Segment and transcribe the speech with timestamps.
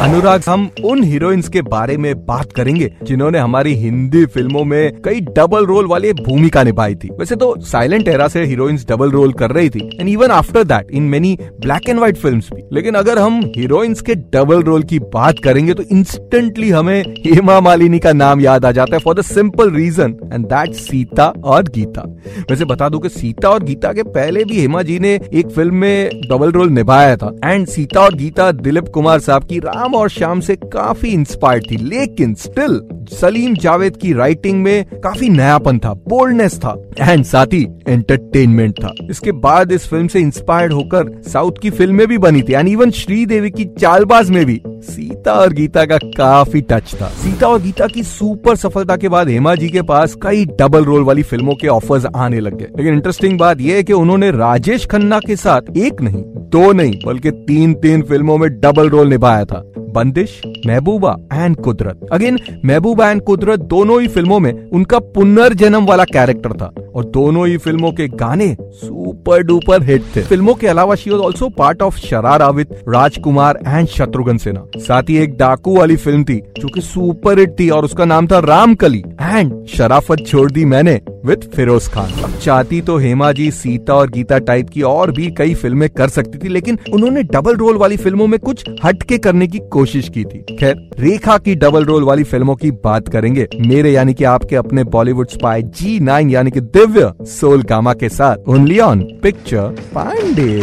[0.00, 5.20] अनुराग, हम उन हीरोइंस के बारे में बात करेंगे जिन्होंने हमारी हिंदी फ़िल्मों में कई
[5.36, 9.50] डबल रोल वाली भूमिका निभाई थी। वैसे तो साइलेंट एरा से हीरोइंस डबल रोल कर
[9.50, 13.18] रही थी and even after that in many black and white films भी। लेकिन अगर
[13.18, 18.40] हम हीरोइंस के डबल रोल की बात करेंगे तो इंस्टेंटली हमें हेमा मालिनी का नाम
[18.40, 22.02] याद आ जाता है for the simple reason and that Seeta और गीता
[22.50, 25.74] वैसे बता दू की सीता और गीता के पहले भी हेमा जी ने एक फ़िल्म
[25.76, 30.08] में डबल रोल निभाया था एंड सीता और गीता दिलीप कुमार साहब की राम और
[30.10, 35.92] शाम से काफ़ी इंस्पायर्ड थी लेकिन स्टिल सलीम जावेद की राइटिंग में काफ़ी नयापन था
[36.08, 41.52] बोल्डनेस था एंड साथ ही एंटरटेनमेंट था। इसके बाद इस फ़िल्म से इंस्पायर्ड होकर साउथ
[41.62, 45.84] की फ़िल्में भी बनी थी एंड इवन श्रीदेवी की चालबाज में भी। सीता और गीता
[45.84, 49.82] का काफ़ी टच था। सीता और गीता की सुपर सफलता के बाद हेमा जी के
[49.82, 53.74] पास कई डबल रोल वाली फ़िल्मों के ऑफर्स आने लग गए। लेकिन इंटरेस्टिंग बात यह
[53.74, 58.38] है कि उन्होंने राजेश खन्ना के साथ एक नहीं, दो नहीं, बल्कि तीन तीन फ़िल्मों
[58.38, 59.62] में डबल रोल निभाया था।
[59.98, 62.06] Bandish, Mehbooba and Kudrat.
[62.12, 67.46] Again Mehbooba and Kudrat दोनों ही फ़िल्मों में उनका पुनर्जन्म वाला कैरेक्टर था। और दोनों
[67.48, 71.98] ही फ़िल्मों के गाने सुपर डुपर हिट थे। फ़िल्मों के अलावा she also part of
[71.98, 76.80] Sharara with Rajkumar and Shatrughan Sinha साथ ही एक डाकू वाली फ़िल्म थी, जो कि
[76.80, 81.86] सुपर हिट थी और उसका नाम था रामकली। एंड शराफत छोड़ दी मैंने। विद फिरोज
[81.88, 85.88] खान अब चाहती तो हेमा जी, सीता और गीता टाइप की और भी कई फ़िल्में
[85.90, 90.08] कर सकती थी, लेकिन उन्होंने डबल रोल वाली फ़िल्मों में कुछ हटके करने की कोशिश
[90.08, 94.24] की थी। खैर, रेखा की डबल रोल वाली फ़िल्मों की बात करेंगे। मेरे यानी कि
[94.26, 99.02] आपके अपने बॉलीवुड स्पाई जी नाइन यानी कि दिव्य सोल कामा के साथ। Only on
[99.22, 100.62] picture Pandey